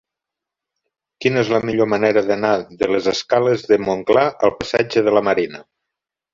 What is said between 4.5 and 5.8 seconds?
passatge de la Marina?